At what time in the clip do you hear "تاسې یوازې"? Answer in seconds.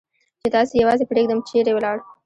0.55-1.05